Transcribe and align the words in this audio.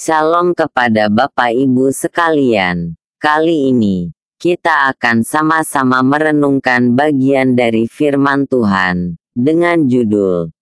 Shalom 0.00 0.56
kepada 0.56 1.12
Bapak 1.12 1.52
Ibu 1.52 1.92
sekalian. 1.92 2.96
Kali 3.20 3.68
ini, 3.68 4.08
kita 4.40 4.88
akan 4.96 5.20
sama-sama 5.20 6.00
merenungkan 6.00 6.96
bagian 6.96 7.52
dari 7.52 7.84
firman 7.84 8.48
Tuhan, 8.48 9.20
dengan 9.36 9.84
judul 9.84 10.56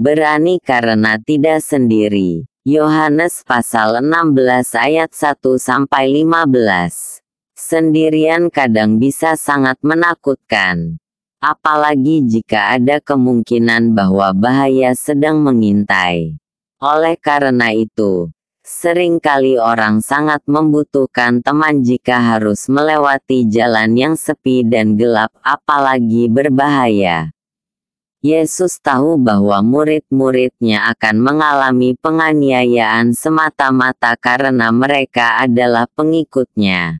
Berani 0.00 0.56
karena 0.64 1.20
tidak 1.20 1.60
sendiri. 1.60 2.48
Yohanes 2.64 3.44
pasal 3.44 4.00
16 4.00 4.72
ayat 4.72 5.12
1 5.12 5.36
sampai 5.60 6.24
15. 6.24 7.20
Sendirian 7.60 8.48
kadang 8.48 8.96
bisa 8.96 9.36
sangat 9.36 9.76
menakutkan. 9.84 10.96
Apalagi 11.44 12.24
jika 12.24 12.72
ada 12.80 13.04
kemungkinan 13.04 13.92
bahwa 13.92 14.32
bahaya 14.32 14.96
sedang 14.96 15.44
mengintai. 15.44 16.40
Oleh 16.80 17.20
karena 17.20 17.72
itu, 17.76 18.32
sering 18.66 19.22
kali 19.22 19.54
orang 19.62 20.02
sangat 20.02 20.42
membutuhkan 20.50 21.38
teman 21.38 21.86
jika 21.86 22.18
harus 22.18 22.66
melewati 22.66 23.46
jalan 23.46 23.94
yang 23.94 24.18
sepi 24.18 24.66
dan 24.66 24.98
gelap 24.98 25.30
apalagi 25.38 26.26
berbahaya. 26.26 27.30
Yesus 28.26 28.82
tahu 28.82 29.22
bahwa 29.22 29.62
murid-muridnya 29.62 30.90
akan 30.90 31.22
mengalami 31.22 31.94
penganiayaan 31.94 33.14
semata-mata 33.14 34.18
karena 34.18 34.74
mereka 34.74 35.38
adalah 35.38 35.86
pengikutnya. 35.94 36.98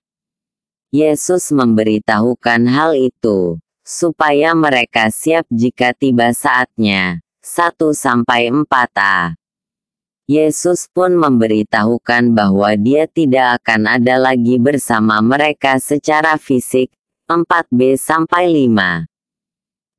Yesus 0.94 1.50
memberitahukan 1.50 2.70
hal 2.70 2.94
itu 2.94 3.58
supaya 3.82 4.54
mereka 4.54 5.10
siap 5.10 5.50
jika 5.50 5.90
tiba 5.98 6.30
saatnya. 6.30 7.26
1-4a 7.42 9.34
Yesus 10.26 10.90
pun 10.90 11.14
memberitahukan 11.14 12.34
bahwa 12.34 12.74
dia 12.74 13.06
tidak 13.06 13.62
akan 13.62 13.86
ada 13.86 14.18
lagi 14.18 14.58
bersama 14.58 15.22
mereka 15.22 15.78
secara 15.78 16.34
fisik. 16.34 16.90
4b-5 17.30 18.74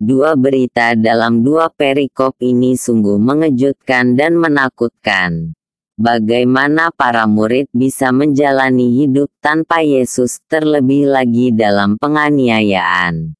Dua 0.03 0.35
berita 0.35 0.99
dalam 0.99 1.47
dua 1.47 1.71
perikop 1.71 2.35
ini 2.43 2.75
sungguh 2.75 3.15
mengejutkan 3.15 4.19
dan 4.19 4.35
menakutkan. 4.35 5.55
Bagaimana 5.95 6.91
para 6.91 7.23
murid 7.23 7.71
bisa 7.71 8.11
menjalani 8.11 8.99
hidup 8.99 9.31
tanpa 9.39 9.79
Yesus 9.79 10.43
terlebih 10.51 11.07
lagi 11.07 11.55
dalam 11.55 11.95
penganiayaan. 11.95 13.31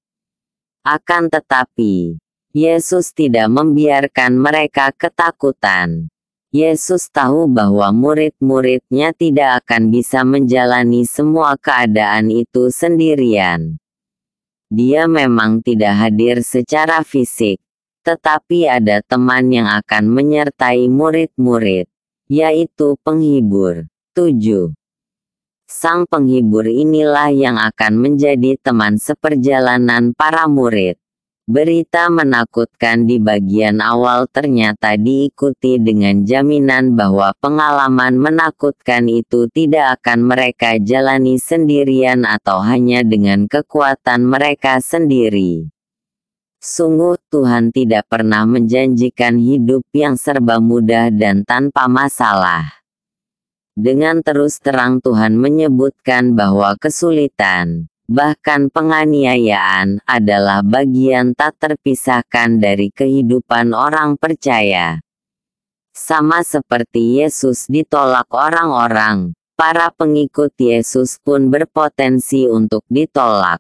Akan 0.88 1.28
tetapi, 1.28 2.16
Yesus 2.56 3.12
tidak 3.12 3.52
membiarkan 3.52 4.40
mereka 4.40 4.96
ketakutan. 4.96 6.08
Yesus 6.58 7.14
tahu 7.14 7.46
bahwa 7.46 7.94
murid-muridnya 7.94 9.14
tidak 9.14 9.62
akan 9.62 9.94
bisa 9.94 10.26
menjalani 10.26 11.06
semua 11.06 11.54
keadaan 11.54 12.34
itu 12.34 12.74
sendirian. 12.74 13.78
Dia 14.74 15.06
memang 15.06 15.62
tidak 15.62 15.94
hadir 16.02 16.42
secara 16.42 17.06
fisik, 17.06 17.62
tetapi 18.02 18.66
ada 18.66 19.06
teman 19.06 19.54
yang 19.54 19.70
akan 19.70 20.10
menyertai 20.10 20.90
murid-murid, 20.90 21.86
yaitu 22.26 22.98
penghibur. 23.06 23.86
7. 24.18 24.74
Sang 25.70 26.10
penghibur 26.10 26.66
inilah 26.66 27.30
yang 27.38 27.62
akan 27.62 28.02
menjadi 28.02 28.58
teman 28.58 28.98
seperjalanan 28.98 30.10
para 30.18 30.50
murid. 30.50 30.98
Berita 31.48 32.12
menakutkan 32.12 33.08
di 33.08 33.24
bagian 33.24 33.80
awal 33.80 34.28
ternyata 34.28 35.00
diikuti 35.00 35.80
dengan 35.80 36.28
jaminan 36.28 36.92
bahwa 36.92 37.32
pengalaman 37.40 38.20
menakutkan 38.20 39.08
itu 39.08 39.48
tidak 39.56 39.96
akan 39.96 40.28
mereka 40.28 40.76
jalani 40.76 41.40
sendirian 41.40 42.28
atau 42.28 42.60
hanya 42.60 43.00
dengan 43.00 43.48
kekuatan 43.48 44.28
mereka 44.28 44.84
sendiri. 44.84 45.72
Sungguh 46.60 47.16
Tuhan 47.32 47.72
tidak 47.72 48.12
pernah 48.12 48.44
menjanjikan 48.44 49.40
hidup 49.40 49.88
yang 49.96 50.20
serba 50.20 50.60
mudah 50.60 51.16
dan 51.16 51.48
tanpa 51.48 51.88
masalah. 51.88 52.84
Dengan 53.72 54.20
terus 54.20 54.60
terang 54.60 55.00
Tuhan 55.00 55.40
menyebutkan 55.40 56.36
bahwa 56.36 56.76
kesulitan, 56.76 57.88
bahkan 58.08 58.72
penganiayaan, 58.72 60.02
adalah 60.08 60.64
bagian 60.64 61.36
tak 61.36 61.60
terpisahkan 61.60 62.58
dari 62.58 62.88
kehidupan 62.90 63.76
orang 63.76 64.16
percaya. 64.16 65.04
Sama 65.92 66.42
seperti 66.42 67.22
Yesus 67.22 67.68
ditolak 67.68 68.32
orang-orang, 68.32 69.36
para 69.60 69.92
pengikut 69.92 70.56
Yesus 70.56 71.20
pun 71.20 71.52
berpotensi 71.52 72.48
untuk 72.48 72.88
ditolak. 72.88 73.60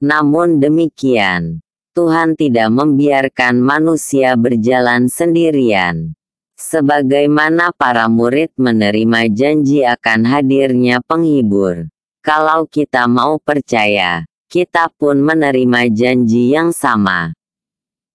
Namun 0.00 0.58
demikian, 0.58 1.60
Tuhan 1.92 2.40
tidak 2.40 2.72
membiarkan 2.72 3.60
manusia 3.60 4.32
berjalan 4.34 5.12
sendirian 5.12 6.16
sebagaimana 6.62 7.74
para 7.74 8.06
murid 8.06 8.54
menerima 8.54 9.28
janji 9.34 9.82
akan 9.82 10.24
hadirnya 10.24 11.02
penghibur. 11.02 11.91
Kalau 12.22 12.70
kita 12.70 13.10
mau 13.10 13.42
percaya, 13.42 14.22
kita 14.46 14.86
pun 14.94 15.18
menerima 15.18 15.90
janji 15.90 16.54
yang 16.54 16.70
sama. 16.70 17.34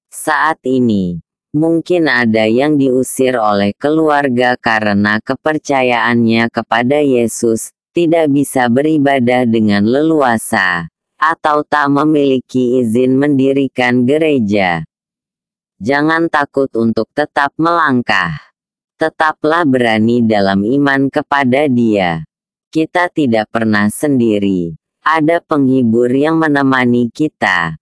Saat 0.07 0.63
ini, 0.63 1.19
mungkin 1.51 2.07
ada 2.07 2.47
yang 2.47 2.79
diusir 2.79 3.35
oleh 3.35 3.75
keluarga 3.75 4.55
karena 4.55 5.19
kepercayaannya 5.19 6.47
kepada 6.47 7.03
Yesus, 7.03 7.75
tidak 7.91 8.31
bisa 8.31 8.71
beribadah 8.71 9.43
dengan 9.43 9.83
leluasa, 9.83 10.87
atau 11.19 11.67
tak 11.67 11.91
memiliki 11.91 12.79
izin 12.79 13.11
mendirikan 13.11 14.07
gereja. 14.07 14.87
Jangan 15.83 16.31
takut 16.31 16.71
untuk 16.79 17.11
tetap 17.11 17.51
melangkah. 17.59 18.39
Tetaplah 18.95 19.67
berani 19.67 20.23
dalam 20.23 20.63
iman 20.63 21.11
kepada 21.11 21.67
Dia. 21.67 22.23
Kita 22.67 23.07
tidak 23.07 23.47
pernah 23.47 23.87
sendiri. 23.87 24.75
Ada 24.99 25.39
penghibur 25.39 26.11
yang 26.11 26.35
menemani 26.35 27.07
kita. 27.07 27.79